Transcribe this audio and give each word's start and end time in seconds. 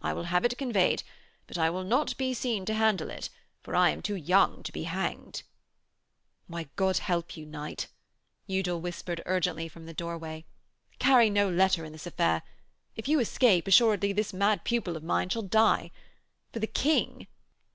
I 0.00 0.14
will 0.14 0.22
have 0.32 0.42
it 0.46 0.56
conveyed, 0.56 1.02
but 1.46 1.58
I 1.58 1.68
will 1.68 1.84
not 1.84 2.16
be 2.16 2.32
seen 2.32 2.64
to 2.64 2.72
handle 2.72 3.10
it, 3.10 3.28
for 3.62 3.76
I 3.76 3.90
am 3.90 4.00
too 4.00 4.14
young 4.14 4.62
to 4.62 4.72
be 4.72 4.84
hanged.' 4.84 5.42
'Why, 6.46 6.70
God 6.76 6.96
help 6.96 7.36
you, 7.36 7.44
knight,' 7.44 7.86
Udal 8.48 8.80
whispered 8.80 9.22
urgently 9.26 9.68
from 9.68 9.84
the 9.84 9.92
doorway, 9.92 10.46
'carry 10.98 11.28
no 11.28 11.50
letter 11.50 11.84
in 11.84 11.92
this 11.92 12.06
affair 12.06 12.42
if 12.96 13.06
you 13.06 13.20
escape, 13.20 13.68
assuredly 13.68 14.14
this 14.14 14.32
mad 14.32 14.64
pupil 14.64 14.96
of 14.96 15.04
mine 15.04 15.28
shall 15.28 15.42
die. 15.42 15.90
For 16.54 16.58
the 16.58 16.66
King 16.66 17.26